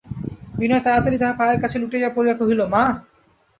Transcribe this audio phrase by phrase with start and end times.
[0.59, 2.83] বিনয় তাড়াতাড়ি তাঁহার পায়ের কাছে লুটাইয়া পড়িয়া কহিল, মা!